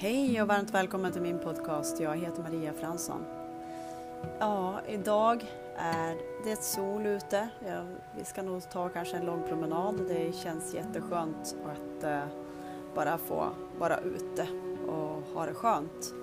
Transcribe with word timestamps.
Hej 0.00 0.42
och 0.42 0.48
varmt 0.48 0.74
välkommen 0.74 1.12
till 1.12 1.22
min 1.22 1.38
podcast. 1.38 2.00
Jag 2.00 2.16
heter 2.16 2.42
Maria 2.42 2.72
Fransson. 2.72 3.24
Ja, 4.38 4.80
idag 4.88 5.44
är 5.76 6.16
det 6.44 6.62
sol 6.62 7.06
ute. 7.06 7.48
Ja, 7.66 7.82
vi 8.18 8.24
ska 8.24 8.42
nog 8.42 8.70
ta 8.70 8.88
kanske 8.88 9.16
en 9.16 9.26
lång 9.26 9.42
promenad. 9.48 10.00
Det 10.08 10.34
känns 10.34 10.74
jätteskönt 10.74 11.56
att 11.64 12.04
eh, 12.04 12.20
bara 12.94 13.18
få 13.18 13.48
vara 13.78 13.98
ute 13.98 14.46
och 14.86 15.34
ha 15.34 15.46
det 15.46 15.54
skönt. 15.54 16.14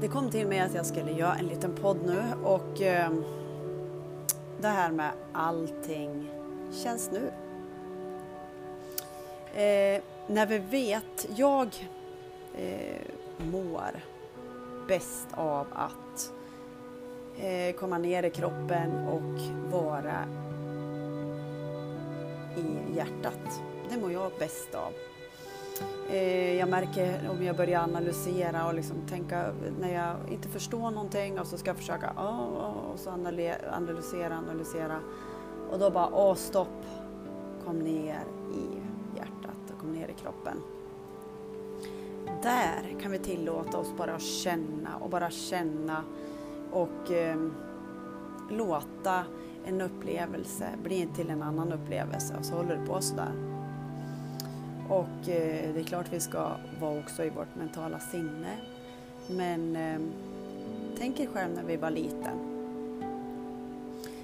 Det 0.00 0.08
kom 0.08 0.30
till 0.30 0.46
mig 0.46 0.60
att 0.60 0.74
jag 0.74 0.86
skulle 0.86 1.12
göra 1.12 1.34
en 1.34 1.46
liten 1.46 1.74
podd 1.74 1.98
nu 2.06 2.22
och 2.44 2.82
eh, 2.82 3.12
det 4.60 4.68
här 4.68 4.90
med 4.90 5.10
allting 5.32 6.30
känns 6.72 7.10
nu. 7.12 7.32
Eh, 9.60 10.02
när 10.26 10.46
vi 10.46 10.58
vet, 10.58 11.28
jag 11.36 11.68
eh, 12.54 13.06
mår 13.52 14.00
bäst 14.88 15.28
av 15.34 15.66
att 15.72 16.32
eh, 17.36 17.74
komma 17.74 17.98
ner 17.98 18.22
i 18.22 18.30
kroppen 18.30 19.08
och 19.08 19.40
vara 19.72 20.24
i 22.56 22.96
hjärtat. 22.96 23.62
Det 23.90 23.96
mår 24.00 24.12
jag 24.12 24.32
bäst 24.38 24.74
av. 24.74 24.92
Eh, 26.10 26.54
jag 26.54 26.68
märker 26.68 27.30
om 27.30 27.44
jag 27.44 27.56
börjar 27.56 27.80
analysera 27.80 28.66
och 28.66 28.74
liksom 28.74 28.96
tänka 29.08 29.52
när 29.80 29.94
jag 29.94 30.16
inte 30.32 30.48
förstår 30.48 30.90
någonting 30.90 31.40
och 31.40 31.46
så 31.46 31.58
ska 31.58 31.70
jag 31.70 31.76
försöka 31.76 32.12
oh, 32.16 32.92
och 32.92 32.98
så 32.98 33.10
analysera, 33.10 34.36
analysera 34.36 35.00
och 35.70 35.78
då 35.78 35.90
bara 35.90 36.08
åh 36.12 36.34
stopp, 36.34 36.84
kom 37.64 37.78
ner 37.78 38.24
i 38.54 38.78
hjärtat 39.16 39.72
och 39.72 39.80
kom 39.80 39.92
ner 39.92 40.08
i 40.08 40.14
kroppen 40.14 40.56
där 42.42 43.00
kan 43.02 43.10
vi 43.12 43.18
tillåta 43.18 43.78
oss 43.78 43.92
bara 43.96 44.14
att 44.14 44.22
känna 44.22 44.96
och 44.96 45.10
bara 45.10 45.30
känna 45.30 46.04
och 46.70 47.10
eh, 47.10 47.36
låta 48.50 49.24
en 49.64 49.80
upplevelse 49.80 50.68
bli 50.82 51.08
till 51.16 51.30
en 51.30 51.42
annan 51.42 51.72
upplevelse 51.72 52.36
och 52.38 52.44
så 52.44 52.54
håller 52.54 52.76
det 52.76 52.86
på 52.86 53.00
sådär. 53.00 53.32
Och 54.88 55.28
eh, 55.28 55.74
det 55.74 55.80
är 55.80 55.84
klart 55.84 56.12
vi 56.12 56.20
ska 56.20 56.50
vara 56.80 56.98
också 56.98 57.24
i 57.24 57.30
vårt 57.30 57.54
mentala 57.54 57.98
sinne. 57.98 58.56
Men 59.30 59.76
eh, 59.76 60.00
tänk 60.98 61.20
er 61.20 61.26
själv 61.26 61.54
när 61.54 61.64
vi 61.64 61.76
var 61.76 61.90
liten. 61.90 62.48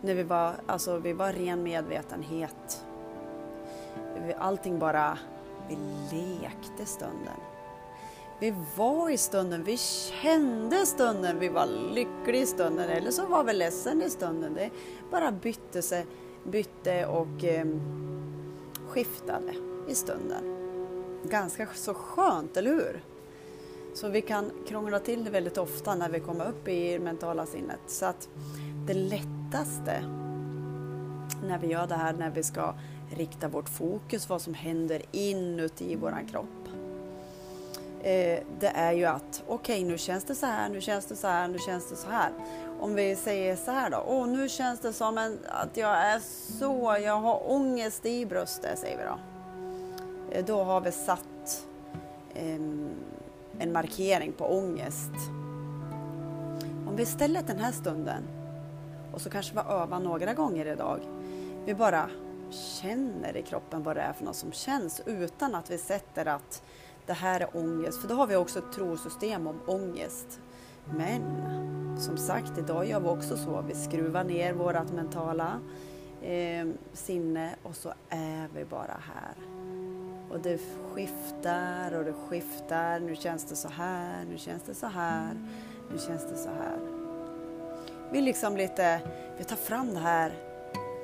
När 0.00 0.14
vi 0.14 0.22
var, 0.22 0.54
alltså 0.66 0.98
vi 0.98 1.12
var 1.12 1.32
ren 1.32 1.62
medvetenhet. 1.62 2.84
Allting 4.38 4.78
bara, 4.78 5.18
vi 5.68 5.76
lekte 6.40 6.86
stunden. 6.86 7.49
Vi 8.40 8.54
var 8.76 9.10
i 9.10 9.16
stunden, 9.16 9.64
vi 9.64 9.76
kände 9.76 10.86
stunden, 10.86 11.38
vi 11.38 11.48
var 11.48 11.66
lyckliga 11.66 12.42
i 12.42 12.46
stunden 12.46 12.90
eller 12.90 13.10
så 13.10 13.26
var 13.26 13.44
vi 13.44 13.52
ledsen 13.52 14.02
i 14.02 14.10
stunden. 14.10 14.54
Det 14.54 14.70
bara 15.10 15.32
bytte, 15.32 15.82
sig, 15.82 16.06
bytte 16.44 17.06
och 17.06 17.44
eh, 17.44 17.66
skiftade 18.88 19.54
i 19.88 19.94
stunden. 19.94 20.56
Ganska 21.24 21.68
så 21.74 21.94
skönt, 21.94 22.56
eller 22.56 22.70
hur? 22.70 23.04
Så 23.94 24.08
vi 24.08 24.22
kan 24.22 24.50
krångla 24.68 25.00
till 25.00 25.24
det 25.24 25.30
väldigt 25.30 25.58
ofta 25.58 25.94
när 25.94 26.08
vi 26.08 26.20
kommer 26.20 26.48
upp 26.48 26.68
i 26.68 26.98
mentala 26.98 27.46
sinnet. 27.46 27.80
Så 27.86 28.06
att 28.06 28.28
det 28.86 28.94
lättaste 28.94 30.02
när 31.46 31.58
vi 31.58 31.66
gör 31.66 31.86
det 31.86 31.94
här, 31.94 32.12
när 32.12 32.30
vi 32.30 32.42
ska 32.42 32.74
rikta 33.16 33.48
vårt 33.48 33.68
fokus, 33.68 34.28
vad 34.28 34.42
som 34.42 34.54
händer 34.54 35.02
inuti 35.12 35.96
våran 35.96 36.26
kropp 36.26 36.69
eh, 38.02 38.40
det 38.58 38.72
är 38.74 38.92
ju 38.92 39.04
att 39.04 39.42
okej, 39.46 39.80
okay, 39.82 39.90
nu 39.90 39.98
känns 39.98 40.24
det 40.24 40.34
så 40.34 40.46
här, 40.46 40.68
nu 40.68 40.80
känns 40.80 41.06
det 41.06 41.16
så 41.16 41.26
här, 41.26 41.48
nu 41.48 41.58
känns 41.58 41.90
det 41.90 41.96
så 41.96 42.08
här. 42.10 42.30
Om 42.80 42.94
vi 42.94 43.16
säger 43.16 43.56
så 43.56 43.70
här 43.70 43.90
då, 43.90 44.04
åh, 44.06 44.28
nu 44.28 44.48
känns 44.48 44.80
det 44.80 44.92
som 44.92 45.18
en, 45.18 45.38
att 45.48 45.76
jag 45.76 45.98
är 45.98 46.18
så, 46.58 46.96
jag 47.04 47.20
har 47.20 47.50
ångest 47.50 48.06
i 48.06 48.26
bröstet, 48.26 48.78
säger 48.78 48.98
vi 48.98 49.04
då. 49.04 49.18
Eh, 50.32 50.44
då 50.44 50.64
har 50.64 50.80
vi 50.80 50.92
satt 50.92 51.66
eh, 52.34 52.54
en 53.58 53.72
markering 53.72 54.32
på 54.32 54.44
ångest. 54.44 55.12
Om 56.88 56.96
vi 56.96 57.02
istället 57.02 57.46
den 57.46 57.58
här 57.58 57.72
stunden, 57.72 58.22
och 59.12 59.20
så 59.20 59.30
kanske 59.30 59.54
vi 59.54 59.60
övar 59.60 60.00
några 60.00 60.34
gånger 60.34 60.66
idag, 60.66 61.00
vi 61.64 61.74
bara 61.74 62.10
känner 62.50 63.36
i 63.36 63.42
kroppen 63.42 63.82
vad 63.82 63.96
det 63.96 64.02
är 64.02 64.12
för 64.12 64.24
något 64.24 64.36
som 64.36 64.52
känns 64.52 65.02
utan 65.06 65.54
att 65.54 65.70
vi 65.70 65.78
sätter 65.78 66.26
att 66.26 66.62
det 67.10 67.14
här 67.14 67.40
är 67.40 67.56
ångest. 67.56 68.00
För 68.00 68.08
då 68.08 68.14
har 68.14 68.26
vi 68.26 68.36
också 68.36 68.58
ett 68.58 68.72
trosystem 68.72 69.46
om 69.46 69.60
ångest. 69.66 70.40
Men 70.84 71.22
som 71.98 72.16
sagt, 72.16 72.58
idag 72.58 72.86
gör 72.86 73.00
vi 73.00 73.08
också 73.08 73.36
så. 73.36 73.64
Vi 73.68 73.74
skruvar 73.74 74.24
ner 74.24 74.52
vårt 74.52 74.92
mentala 74.92 75.60
eh, 76.22 76.68
sinne 76.92 77.54
och 77.62 77.76
så 77.76 77.92
är 78.08 78.48
vi 78.54 78.64
bara 78.64 78.96
här. 79.14 79.34
Och 80.30 80.40
det 80.40 80.60
skiftar 80.92 81.98
och 81.98 82.04
det 82.04 82.14
skiftar. 82.28 83.00
Nu 83.00 83.16
känns 83.16 83.44
det 83.44 83.56
så 83.56 83.68
här, 83.68 84.24
nu 84.30 84.38
känns 84.38 84.62
det 84.62 84.74
så 84.74 84.86
här, 84.86 85.34
nu 85.92 85.98
känns 85.98 86.30
det 86.30 86.36
så 86.36 86.48
här. 86.48 86.78
Vi 88.12 88.20
liksom 88.20 88.56
lite, 88.56 89.00
vi 89.38 89.44
tar 89.44 89.56
fram 89.56 89.94
det 89.94 90.00
här 90.00 90.32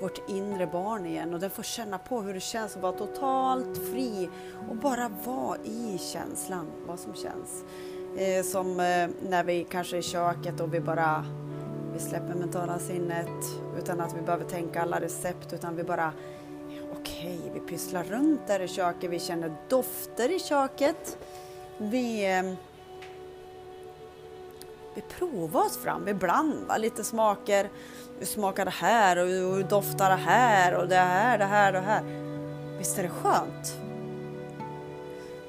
vårt 0.01 0.29
inre 0.29 0.67
barn 0.67 1.07
igen 1.07 1.35
och 1.35 1.41
den 1.41 1.51
får 1.51 1.63
känna 1.63 1.99
på 1.99 2.23
hur 2.23 2.35
det 2.35 2.41
känns 2.41 2.77
att 2.77 2.83
vara 2.83 2.93
totalt 2.93 3.79
fri 3.79 4.29
och 4.71 4.77
bara 4.77 5.09
vara 5.25 5.59
i 5.65 5.99
känslan, 5.99 6.67
vad 6.87 6.99
som 6.99 7.15
känns. 7.15 7.65
Eh, 8.17 8.45
som 8.45 8.71
eh, 8.71 9.29
när 9.29 9.45
vi 9.45 9.67
kanske 9.71 9.97
är 9.97 9.99
i 9.99 10.03
köket 10.03 10.61
och 10.61 10.75
vi 10.75 10.81
bara 10.81 11.25
vi 11.93 11.99
släpper 11.99 12.35
mentala 12.35 12.79
sinnet 12.79 13.45
utan 13.79 14.01
att 14.01 14.17
vi 14.17 14.23
behöver 14.23 14.45
tänka 14.45 14.83
alla 14.83 15.01
recept 15.01 15.53
utan 15.53 15.77
vi 15.77 15.85
bara 15.85 16.13
okej, 17.01 17.39
okay, 17.41 17.51
vi 17.55 17.61
pysslar 17.61 18.05
runt 18.05 18.47
där 18.47 18.61
i 18.61 18.69
köket, 18.69 19.11
vi 19.11 19.19
känner 19.19 19.57
dofter 19.69 20.37
i 20.37 20.39
köket. 20.39 21.19
Vi 21.79 22.37
eh, 22.39 22.55
vi 24.97 25.03
provar 25.19 25.65
oss 25.65 25.77
fram, 25.77 26.05
vi 26.05 26.15
blandar 26.15 26.79
lite 26.79 27.05
smaker. 27.05 27.71
Vi 28.19 28.27
smakar 28.27 28.65
det 28.65 28.71
här 28.71 29.17
och 29.17 29.29
vi 29.29 29.63
doftar 29.63 30.11
det 30.11 30.17
här 30.17 30.75
och 30.75 30.89
det 30.89 30.97
här, 30.97 31.39
det 31.39 31.45
här 31.45 31.75
och 31.75 31.81
det 31.81 31.87
här. 31.87 32.03
Visst 32.79 32.99
är 32.99 33.03
det 33.03 33.09
skönt? 33.09 33.79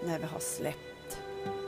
När 0.05 0.19
vi 0.19 0.25
har 0.25 0.39
släppt 0.39 1.19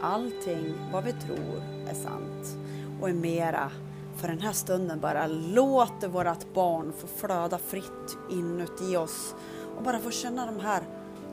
allting 0.01 0.73
vad 0.91 1.03
vi 1.03 1.11
tror 1.11 1.63
är 1.89 1.93
sant 1.93 2.57
och 3.01 3.09
är 3.09 3.13
mera 3.13 3.71
för 4.15 4.27
den 4.27 4.39
här 4.39 4.51
stunden 4.51 4.99
bara 4.99 5.27
låter 5.27 6.07
vårt 6.07 6.53
barn 6.53 6.93
få 6.97 7.07
flöda 7.07 7.57
fritt 7.57 8.17
inuti 8.29 8.97
oss 8.97 9.35
och 9.77 9.83
bara 9.83 9.99
få 9.99 10.11
känna 10.11 10.45
de 10.45 10.59
här 10.59 10.83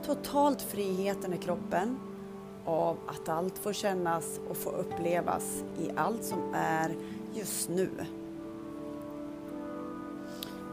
totalt 0.07 0.63
friheten 0.63 1.35
i 1.35 1.39
kroppen 1.39 1.99
av 2.67 2.97
att 3.07 3.29
allt 3.29 3.59
får 3.59 3.73
kännas 3.73 4.41
och 4.51 4.57
få 4.57 4.71
upplevas 4.71 5.63
i 5.79 5.91
allt 5.97 6.25
som 6.25 6.55
är 6.55 6.95
just 7.35 7.69
nu. 7.69 7.91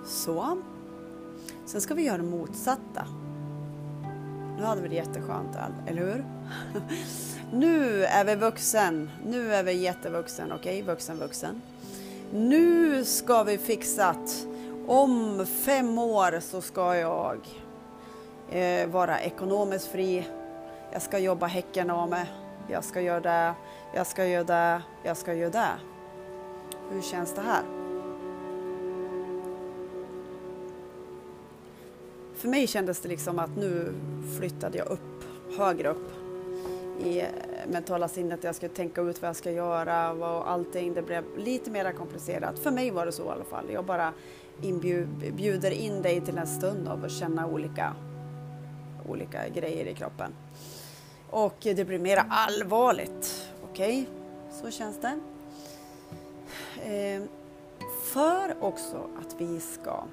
Så. 0.05 0.57
Sen 1.65 1.81
ska 1.81 1.93
vi 1.93 2.03
göra 2.03 2.17
det 2.17 2.23
motsatta. 2.23 3.07
Nu 4.57 4.63
hade 4.63 4.81
vi 4.81 4.87
det 4.87 4.95
jätteskönt, 4.95 5.57
eller 5.87 6.01
hur? 6.01 6.25
nu 7.51 8.03
är 8.03 8.25
vi 8.25 8.35
vuxen. 8.35 9.09
Nu 9.25 9.53
är 9.53 9.63
vi 9.63 9.73
jättevuxen, 9.73 10.51
okej? 10.51 10.81
Okay? 10.81 10.93
Vuxen, 10.93 11.17
vuxen. 11.17 11.61
Nu 12.33 13.05
ska 13.05 13.43
vi 13.43 13.57
fixat. 13.57 14.47
Om 14.87 15.45
fem 15.45 15.97
år 15.97 16.39
så 16.39 16.61
ska 16.61 16.95
jag 16.95 17.39
eh, 18.49 18.87
vara 18.87 19.21
ekonomiskt 19.21 19.87
fri 19.87 20.27
jag 20.93 21.01
ska 21.01 21.19
jobba 21.19 21.45
häcken 21.45 21.89
av 21.89 22.09
mig. 22.09 22.25
Jag 22.67 22.83
ska 22.83 23.01
göra 23.01 23.19
det, 23.19 23.53
jag 23.93 24.07
ska 24.07 24.25
göra 24.25 24.43
det, 24.43 24.81
jag 25.03 25.17
ska 25.17 25.33
göra 25.33 25.49
det. 25.49 25.71
Hur 26.91 27.01
känns 27.01 27.33
det 27.33 27.41
här? 27.41 27.63
För 32.35 32.47
mig 32.47 32.67
kändes 32.67 32.99
det 32.99 33.09
liksom 33.09 33.39
att 33.39 33.57
nu 33.57 33.93
flyttade 34.39 34.77
jag 34.77 34.87
upp, 34.87 35.23
högre 35.57 35.89
upp 35.89 36.11
i 37.03 37.19
eh, 37.19 37.27
mentala 37.67 38.07
sinnet. 38.07 38.43
Jag 38.43 38.55
skulle 38.55 38.73
tänka 38.73 39.01
ut 39.01 39.21
vad 39.21 39.29
jag 39.29 39.35
ska 39.35 39.51
göra 39.51 40.11
och 40.11 40.51
allting. 40.51 40.93
Det 40.93 41.01
blev 41.01 41.23
lite 41.37 41.71
mer 41.71 41.91
komplicerat. 41.91 42.59
För 42.59 42.71
mig 42.71 42.91
var 42.91 43.05
det 43.05 43.11
så 43.11 43.23
i 43.23 43.29
alla 43.29 43.43
fall. 43.43 43.65
Jag 43.73 43.85
bara 43.85 44.13
inbjuder 44.61 45.71
in 45.71 46.01
dig 46.01 46.21
till 46.21 46.37
en 46.37 46.47
stund 46.47 46.87
av 46.87 47.05
att 47.05 47.11
känna 47.11 47.47
olika, 47.47 47.95
olika 49.09 49.49
grejer 49.49 49.85
i 49.85 49.93
kroppen. 49.93 50.31
Och 51.33 51.55
det 51.59 51.85
blir 51.85 51.99
mer 51.99 52.25
allvarligt. 52.29 53.49
Okej, 53.63 54.01
okay? 54.01 54.61
så 54.61 54.71
känns 54.71 54.97
det. 55.01 55.19
Eh, 56.85 57.23
för 58.13 58.63
också 58.63 59.09
att 59.19 59.35
vi 59.41 59.59
ska 59.59 60.03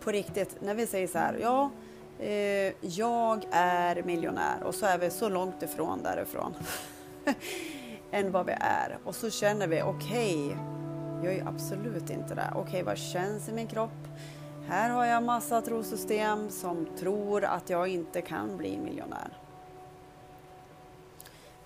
på 0.00 0.10
riktigt, 0.10 0.56
när 0.60 0.74
vi 0.74 0.86
säger 0.86 1.06
så 1.06 1.18
här, 1.18 1.38
ja, 1.42 1.70
eh, 2.18 2.72
jag 2.80 3.46
är 3.50 4.02
miljonär 4.02 4.62
och 4.62 4.74
så 4.74 4.86
är 4.86 4.98
vi 4.98 5.10
så 5.10 5.28
långt 5.28 5.62
ifrån 5.62 6.02
därifrån 6.02 6.54
än 8.10 8.32
vad 8.32 8.46
vi 8.46 8.52
är. 8.60 8.98
Och 9.04 9.14
så 9.14 9.30
känner 9.30 9.66
vi, 9.66 9.82
okej, 9.82 10.46
okay, 10.46 10.56
jag 11.24 11.34
är 11.34 11.48
absolut 11.48 12.10
inte 12.10 12.34
det. 12.34 12.50
Okej, 12.50 12.62
okay, 12.62 12.82
vad 12.82 12.98
känns 12.98 13.48
i 13.48 13.52
min 13.52 13.66
kropp? 13.66 14.08
Här 14.68 14.90
har 14.90 15.04
jag 15.04 15.22
massa 15.22 15.62
trosystem 15.62 16.50
som 16.50 16.86
tror 16.98 17.44
att 17.44 17.70
jag 17.70 17.88
inte 17.88 18.20
kan 18.20 18.56
bli 18.56 18.78
miljonär. 18.78 19.45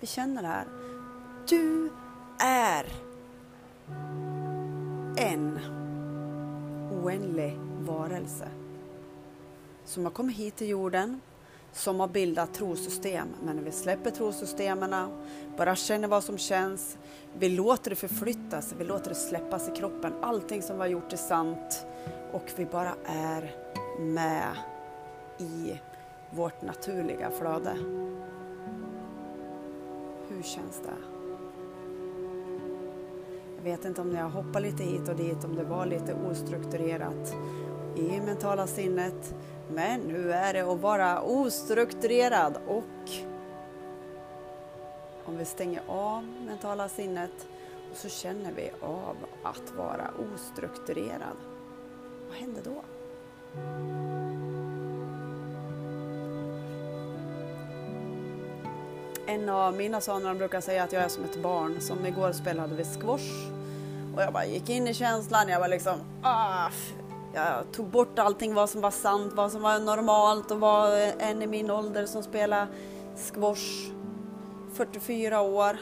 Vi 0.01 0.07
känner 0.07 0.41
det 0.41 0.47
här. 0.47 0.67
Du 1.49 1.89
är 2.39 2.85
en 5.17 5.59
oändlig 6.91 7.57
varelse 7.79 8.47
som 9.85 10.03
har 10.03 10.11
kommit 10.11 10.37
hit 10.37 10.55
till 10.55 10.67
jorden, 10.69 11.21
som 11.73 11.99
har 11.99 12.07
bildat 12.07 12.53
trosystem. 12.53 13.27
Men 13.43 13.55
när 13.55 13.63
vi 13.63 13.71
släpper 13.71 14.11
trosystemen, 14.11 15.09
bara 15.57 15.75
känner 15.75 16.07
vad 16.07 16.23
som 16.23 16.37
känns, 16.37 16.97
vi 17.37 17.49
låter 17.49 17.89
det 17.89 17.95
förflyttas, 17.95 18.73
vi 18.77 18.83
låter 18.83 19.09
det 19.09 19.15
släppas 19.15 19.69
i 19.69 19.71
kroppen. 19.71 20.13
Allting 20.21 20.61
som 20.61 20.75
vi 20.75 20.81
har 20.81 20.87
gjort 20.87 21.13
är 21.13 21.17
sant 21.17 21.85
och 22.31 22.51
vi 22.55 22.65
bara 22.65 22.93
är 23.05 23.55
med 23.99 24.57
i 25.37 25.79
vårt 26.29 26.61
naturliga 26.61 27.31
flöde. 27.31 27.75
Hur 30.41 30.47
känns 30.47 30.81
det? 30.83 30.93
Jag 33.55 33.63
vet 33.63 33.85
inte 33.85 34.01
om 34.01 34.15
jag 34.15 34.29
hoppar 34.29 34.59
lite 34.59 34.83
hit 34.83 35.09
och 35.09 35.15
dit, 35.15 35.43
om 35.43 35.55
det 35.55 35.63
var 35.63 35.85
lite 35.85 36.13
ostrukturerat 36.13 37.35
i 37.95 38.21
mentala 38.21 38.67
sinnet. 38.67 39.35
Men 39.73 40.01
hur 40.01 40.29
är 40.29 40.53
det 40.53 40.61
att 40.61 40.81
vara 40.81 41.21
ostrukturerad 41.21 42.57
och 42.67 43.11
om 45.25 45.37
vi 45.37 45.45
stänger 45.45 45.81
av 45.87 46.23
mentala 46.23 46.89
sinnet 46.89 47.47
och 47.91 47.97
så 47.97 48.09
känner 48.09 48.51
vi 48.51 48.71
av 48.81 49.15
att 49.43 49.73
vara 49.77 50.11
ostrukturerad. 50.33 51.37
Vad 52.27 52.37
händer 52.37 52.61
då? 52.65 52.83
En 59.31 59.49
av 59.49 59.73
mina 59.73 60.01
söner 60.01 60.35
brukar 60.35 60.61
säga 60.61 60.83
att 60.83 60.93
jag 60.93 61.03
är 61.03 61.07
som 61.07 61.23
ett 61.23 61.43
barn. 61.43 61.81
Som 61.81 62.05
igår 62.05 62.31
spelade 62.31 62.75
vi 62.75 62.83
squash. 62.83 63.51
Och 64.15 64.21
jag 64.21 64.33
bara 64.33 64.45
gick 64.45 64.69
in 64.69 64.87
i 64.87 64.93
känslan. 64.93 65.49
Jag 65.49 65.59
var 65.59 65.67
liksom, 65.67 65.99
ah, 66.21 66.69
jag 67.33 67.71
tog 67.71 67.85
bort 67.85 68.19
allting 68.19 68.53
vad 68.53 68.69
som 68.69 68.81
var 68.81 68.91
sant, 68.91 69.33
vad 69.35 69.51
som 69.51 69.61
var 69.61 69.79
normalt 69.79 70.51
och 70.51 70.59
var 70.59 71.11
en 71.19 71.41
i 71.41 71.47
min 71.47 71.71
ålder 71.71 72.05
som 72.05 72.23
spelade 72.23 72.67
squash. 73.15 73.91
44 74.73 75.41
år. 75.41 75.77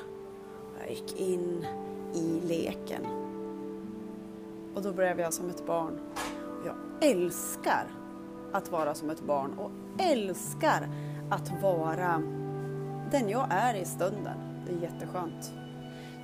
Jag 0.79 0.89
gick 0.89 1.19
in 1.19 1.65
i 2.13 2.47
leken. 2.47 3.05
Och 4.75 4.81
då 4.81 4.91
blev 4.91 5.19
jag 5.19 5.33
som 5.33 5.49
ett 5.49 5.65
barn. 5.65 5.99
Jag 6.65 6.75
älskar 7.09 7.87
att 8.53 8.71
vara 8.71 8.95
som 8.95 9.09
ett 9.09 9.21
barn 9.21 9.53
och 9.57 9.71
älskar 9.99 10.89
att 11.29 11.61
vara 11.61 12.21
den 13.11 13.29
jag 13.29 13.47
är 13.49 13.73
i 13.73 13.85
stunden. 13.85 14.37
Det 14.65 14.71
är 14.73 14.91
jätteskönt. 14.91 15.53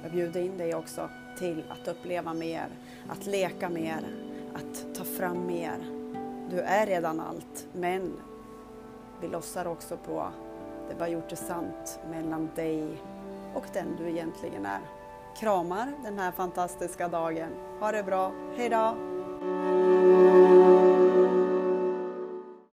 Jag 0.03 0.11
bjuder 0.11 0.41
in 0.41 0.57
dig 0.57 0.75
också 0.75 1.09
till 1.39 1.63
att 1.69 1.87
uppleva 1.87 2.33
mer, 2.33 2.67
att 3.09 3.25
leka 3.25 3.69
mer, 3.69 3.99
att 4.53 4.95
ta 4.95 5.03
fram 5.03 5.47
mer. 5.47 5.77
Du 6.49 6.59
är 6.59 6.85
redan 6.85 7.19
allt, 7.19 7.67
men 7.73 8.13
vi 9.21 9.27
lossar 9.27 9.67
också 9.67 9.97
på 9.97 10.27
det 10.89 10.95
vi 10.95 11.01
har 11.01 11.07
gjort 11.07 11.29
det 11.29 11.35
sant 11.35 11.99
mellan 12.11 12.49
dig 12.55 13.01
och 13.53 13.65
den 13.73 13.95
du 13.97 14.09
egentligen 14.09 14.65
är. 14.65 14.81
Kramar 15.39 15.93
den 16.03 16.19
här 16.19 16.31
fantastiska 16.31 17.07
dagen. 17.07 17.49
Ha 17.79 17.91
det 17.91 18.03
bra. 18.03 18.31
Hejdå! 18.57 18.95